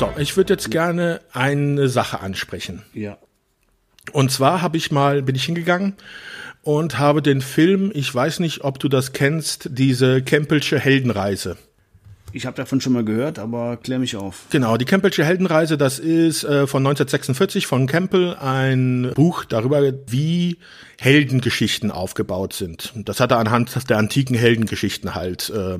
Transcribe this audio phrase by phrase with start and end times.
[0.00, 2.82] So, ich würde jetzt gerne eine Sache ansprechen.
[2.94, 3.18] Ja.
[4.12, 5.94] Und zwar habe ich mal, bin ich hingegangen
[6.62, 11.58] und habe den Film, ich weiß nicht, ob du das kennst, diese Campbellsche Heldenreise.
[12.32, 14.44] Ich habe davon schon mal gehört, aber klär mich auf.
[14.50, 20.58] Genau, die Campbellsche Heldenreise, das ist äh, von 1946 von Campbell ein Buch darüber, wie
[20.98, 22.92] Heldengeschichten aufgebaut sind.
[22.96, 25.78] Das hat er anhand der antiken Heldengeschichten halt äh,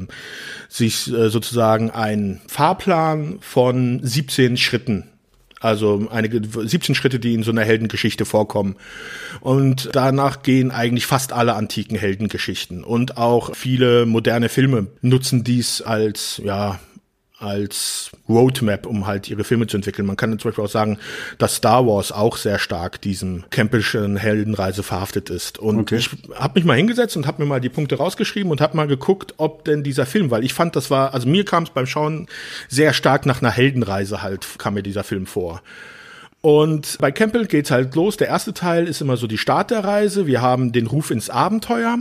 [0.68, 5.04] sich äh, sozusagen ein Fahrplan von 17 Schritten
[5.60, 8.76] also einige 17 Schritte, die in so einer Heldengeschichte vorkommen.
[9.40, 12.82] Und danach gehen eigentlich fast alle antiken Heldengeschichten.
[12.82, 16.80] Und auch viele moderne Filme nutzen dies als, ja,
[17.40, 20.06] als Roadmap, um halt ihre Filme zu entwickeln.
[20.06, 20.98] Man kann zum Beispiel auch sagen,
[21.38, 25.58] dass Star Wars auch sehr stark diesem campischen Heldenreise verhaftet ist.
[25.58, 25.96] Und okay.
[25.96, 28.86] ich habe mich mal hingesetzt und habe mir mal die Punkte rausgeschrieben und habe mal
[28.86, 31.86] geguckt, ob denn dieser Film, weil ich fand, das war, also mir kam es beim
[31.86, 32.28] Schauen
[32.68, 35.62] sehr stark nach einer Heldenreise halt, kam mir dieser Film vor.
[36.42, 38.16] Und bei Campbell geht's halt los.
[38.16, 40.26] Der erste Teil ist immer so die Start der Reise.
[40.26, 41.98] Wir haben den Ruf ins Abenteuer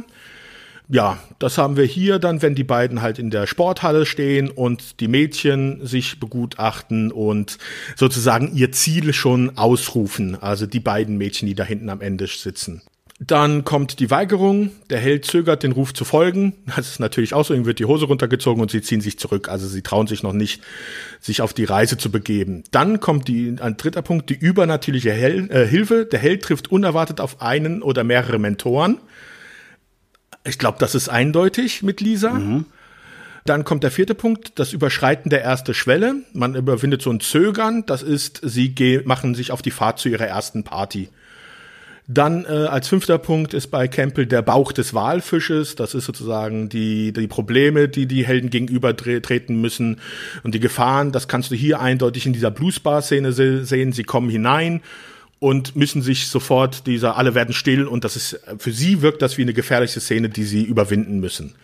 [0.91, 4.99] ja, das haben wir hier dann, wenn die beiden halt in der Sporthalle stehen und
[4.99, 7.59] die Mädchen sich begutachten und
[7.95, 10.35] sozusagen ihr Ziel schon ausrufen.
[10.41, 12.81] Also die beiden Mädchen, die da hinten am Ende sitzen.
[13.21, 14.71] Dann kommt die Weigerung.
[14.89, 16.53] Der Held zögert, den Ruf zu folgen.
[16.75, 17.53] Das ist natürlich auch so.
[17.53, 19.49] Ihm wird die Hose runtergezogen und sie ziehen sich zurück.
[19.49, 20.63] Also sie trauen sich noch nicht,
[21.19, 22.63] sich auf die Reise zu begeben.
[22.71, 26.05] Dann kommt die, ein dritter Punkt, die übernatürliche Hel äh, Hilfe.
[26.05, 28.99] Der Held trifft unerwartet auf einen oder mehrere Mentoren.
[30.43, 32.31] Ich glaube, das ist eindeutig mit Lisa.
[32.31, 32.65] Mhm.
[33.45, 36.15] Dann kommt der vierte Punkt, das Überschreiten der ersten Schwelle.
[36.33, 37.85] Man überwindet so ein Zögern.
[37.85, 41.09] Das ist, sie machen sich auf die Fahrt zu ihrer ersten Party.
[42.11, 45.75] Dann äh, als fünfter Punkt ist bei Campbell der Bauch des Walfisches.
[45.75, 49.99] Das ist sozusagen die, die Probleme, die die Helden gegenüber treten müssen
[50.43, 51.11] und die Gefahren.
[51.11, 53.93] Das kannst du hier eindeutig in dieser Bluesbar-Szene sehen.
[53.93, 54.81] Sie kommen hinein
[55.39, 59.37] und müssen sich sofort dieser, alle werden still und das ist, für sie wirkt das
[59.37, 61.55] wie eine gefährliche Szene, die sie überwinden müssen.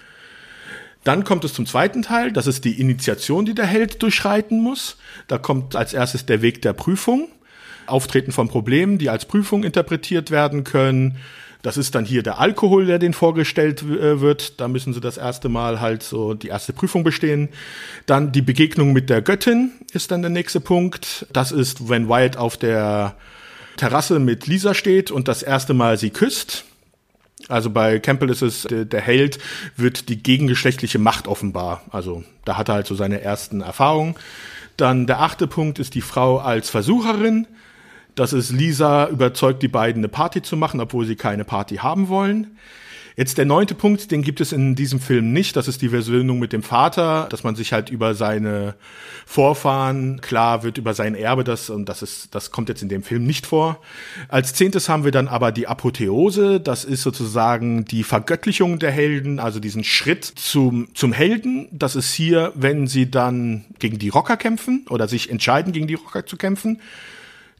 [1.03, 4.97] Dann kommt es zum zweiten Teil, das ist die Initiation, die der Held durchschreiten muss.
[5.27, 7.27] Da kommt als erstes der Weg der Prüfung,
[7.85, 11.17] Auftreten von Problemen, die als Prüfung interpretiert werden können.
[11.61, 14.59] Das ist dann hier der Alkohol, der den vorgestellt äh, wird.
[14.59, 17.49] Da müssen sie das erste Mal halt so die erste Prüfung bestehen.
[18.07, 21.27] Dann die Begegnung mit der Göttin ist dann der nächste Punkt.
[21.33, 23.15] Das ist, wenn Wyatt auf der
[23.77, 26.65] Terrasse mit Lisa steht und das erste Mal sie küsst.
[27.47, 29.39] Also bei Campbell ist es, der, Held
[29.75, 31.83] wird die gegengeschlechtliche Macht offenbar.
[31.91, 34.15] Also da hat er halt so seine ersten Erfahrungen.
[34.77, 37.47] Dann der achte Punkt ist die Frau als Versucherin.
[38.15, 42.07] Das ist Lisa überzeugt die beiden eine Party zu machen, obwohl sie keine Party haben
[42.07, 42.57] wollen.
[43.17, 45.55] Jetzt der neunte Punkt, den gibt es in diesem Film nicht.
[45.55, 48.75] Das ist die Versöhnung mit dem Vater, dass man sich halt über seine
[49.25, 53.03] Vorfahren klar wird, über sein Erbe, das, und das ist, das kommt jetzt in dem
[53.03, 53.79] Film nicht vor.
[54.27, 56.59] Als zehntes haben wir dann aber die Apotheose.
[56.59, 61.69] Das ist sozusagen die Vergöttlichung der Helden, also diesen Schritt zum, zum Helden.
[61.71, 65.93] Das ist hier, wenn sie dann gegen die Rocker kämpfen oder sich entscheiden, gegen die
[65.93, 66.81] Rocker zu kämpfen.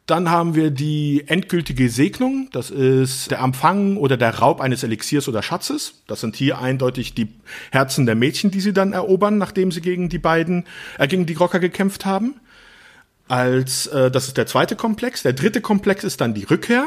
[0.05, 2.49] Dann haben wir die endgültige Segnung.
[2.51, 6.03] Das ist der Empfang oder der Raub eines Elixiers oder Schatzes.
[6.05, 7.29] Das sind hier eindeutig die
[7.71, 10.65] Herzen der Mädchen, die sie dann erobern, nachdem sie gegen die beiden,
[10.99, 12.35] äh, gegen die Rocker gekämpft haben.
[13.27, 15.23] Als, äh, das ist der zweite Komplex.
[15.23, 16.85] Der dritte Komplex ist dann die Rückkehr.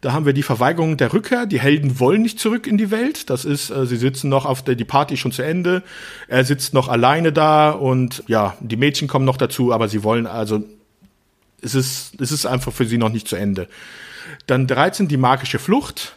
[0.00, 1.46] Da haben wir die Verweigerung der Rückkehr.
[1.46, 3.28] Die Helden wollen nicht zurück in die Welt.
[3.28, 5.82] Das ist, äh, sie sitzen noch auf der, die Party schon zu Ende.
[6.28, 10.28] Er sitzt noch alleine da und ja, die Mädchen kommen noch dazu, aber sie wollen
[10.28, 10.62] also
[11.62, 13.68] es ist, es ist einfach für sie noch nicht zu Ende.
[14.46, 16.16] Dann 13 die magische Flucht.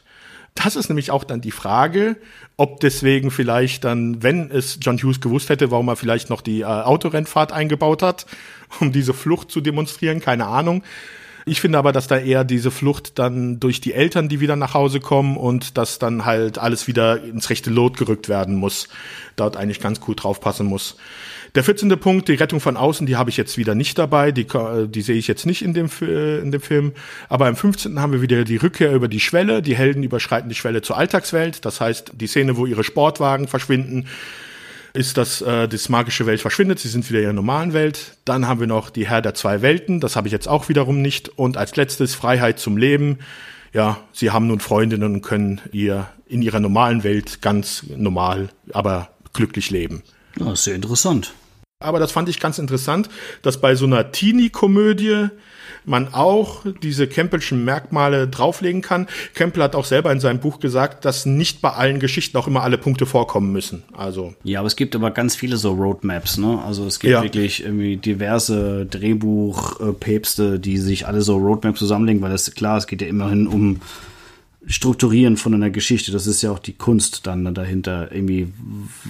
[0.55, 2.17] Das ist nämlich auch dann die Frage,
[2.57, 6.61] ob deswegen vielleicht dann, wenn es John Hughes gewusst hätte, warum er vielleicht noch die
[6.61, 8.25] äh, Autorennfahrt eingebaut hat,
[8.79, 10.83] um diese Flucht zu demonstrieren, keine Ahnung.
[11.45, 14.74] Ich finde aber, dass da eher diese Flucht dann durch die Eltern, die wieder nach
[14.74, 18.88] Hause kommen und dass dann halt alles wieder ins rechte Lot gerückt werden muss,
[19.36, 20.97] dort eigentlich ganz gut draufpassen muss.
[21.56, 21.89] Der 14.
[22.00, 24.45] Punkt, die Rettung von außen, die habe ich jetzt wieder nicht dabei, die,
[24.88, 26.94] die sehe ich jetzt nicht in dem, in dem Film.
[27.27, 28.00] Aber im 15.
[28.00, 29.63] haben wir wieder die Rückkehr über die Schwelle.
[29.63, 31.65] Die Helden überschreiten die Schwelle zur Alltagswelt.
[31.65, 34.06] Das heißt, die Szene, wo ihre Sportwagen verschwinden,
[34.94, 36.80] ist, dass äh, das magische Welt verschwindet.
[36.80, 38.18] Sie sind wieder in ihrer normalen Welt.
[38.25, 40.00] Dann haben wir noch die Herr der zwei Welten.
[40.00, 41.30] Das habe ich jetzt auch wiederum nicht.
[41.30, 43.19] Und als letztes Freiheit zum Leben.
[43.71, 49.09] Ja, sie haben nun Freundinnen und können ihr in ihrer normalen Welt ganz normal, aber
[49.33, 50.01] glücklich leben.
[50.39, 51.33] Ja, sehr interessant.
[51.81, 53.07] Aber das fand ich ganz interessant,
[53.41, 55.29] dass bei so einer Teenie-Komödie
[55.85, 59.07] man auch diese Campbellschen Merkmale drauflegen kann.
[59.33, 62.63] Campbell hat auch selber in seinem Buch gesagt, dass nicht bei allen Geschichten auch immer
[62.63, 63.83] alle Punkte vorkommen müssen.
[63.93, 66.37] Also ja, aber es gibt aber ganz viele so Roadmaps.
[66.37, 66.61] Ne?
[66.65, 67.23] Also es gibt ja.
[67.23, 73.01] wirklich irgendwie diverse Drehbuchpäpste, die sich alle so Roadmaps zusammenlegen, weil das klar, es geht
[73.01, 73.79] ja immerhin um
[74.65, 78.11] Strukturieren von einer Geschichte, das ist ja auch die Kunst dann dahinter.
[78.11, 78.51] Irgendwie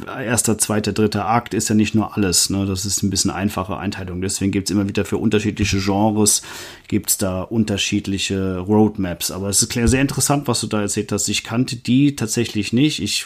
[0.06, 2.52] erster, zweiter, dritter Akt ist ja nicht nur alles.
[2.52, 2.68] Ne?
[2.68, 4.22] Das ist ein bisschen einfache Einteilung.
[4.22, 6.44] Deswegen gibt's immer wieder für unterschiedliche Genres
[6.88, 9.32] gibt's da unterschiedliche Roadmaps.
[9.32, 11.28] Aber es ist klar sehr interessant, was du da erzählt hast.
[11.30, 13.02] Ich kannte die tatsächlich nicht.
[13.02, 13.26] Ich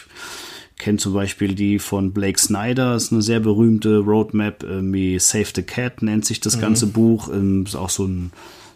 [0.78, 5.48] kenne zum Beispiel die von Blake Snyder, das ist eine sehr berühmte Roadmap, wie Save
[5.56, 6.62] the Cat nennt sich das mhm.
[6.62, 7.30] ganze Buch.
[7.34, 8.32] Ähm, ist auch so ein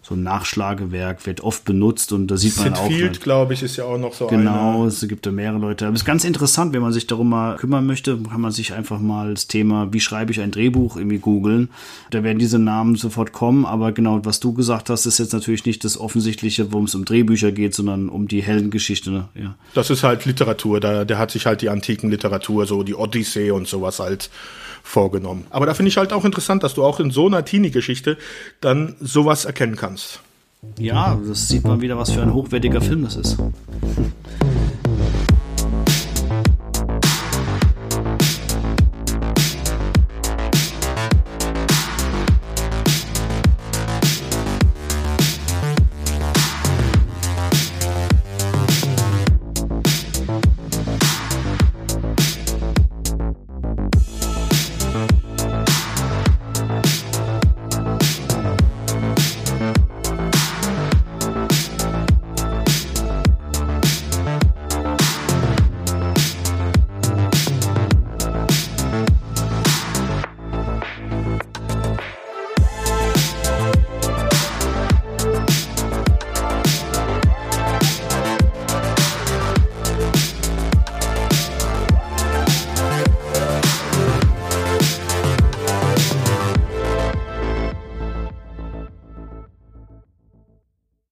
[0.07, 2.87] so ein Nachschlagewerk, wird oft benutzt und da sieht Sid man auch.
[2.87, 4.87] Field, halt glaube ich, ist ja auch noch so Genau, eine.
[4.87, 5.85] es gibt da mehrere Leute.
[5.85, 8.71] Aber es ist ganz interessant, wenn man sich darum mal kümmern möchte, kann man sich
[8.71, 11.69] einfach mal das Thema, wie schreibe ich ein Drehbuch, irgendwie googeln.
[12.11, 15.65] Da werden diese Namen sofort kommen, aber genau, was du gesagt hast, ist jetzt natürlich
[15.65, 19.11] nicht das Offensichtliche, worum es um Drehbücher geht, sondern um die Heldengeschichte.
[19.11, 19.27] Ne?
[19.35, 19.55] Ja.
[19.73, 23.51] Das ist halt Literatur, da, der hat sich halt die antiken Literatur, so die Odyssee
[23.51, 24.29] und sowas halt
[24.83, 25.45] vorgenommen.
[25.49, 28.17] Aber da finde ich halt auch interessant, dass du auch in so einer Teenie-Geschichte
[28.61, 29.96] dann sowas erkennen kannst.
[30.77, 33.37] Ja, das sieht man wieder, was für ein hochwertiger Film das ist.